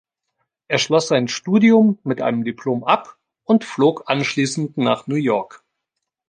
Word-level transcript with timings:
Er 0.67 0.79
schloss 0.79 1.09
sein 1.09 1.27
Studium 1.27 1.99
mit 2.03 2.23
einem 2.23 2.43
Diplom 2.43 2.83
ab 2.83 3.19
und 3.43 3.63
flog 3.63 4.05
anschließend 4.09 4.77
nach 4.77 5.05
New 5.05 5.13
York. 5.13 5.63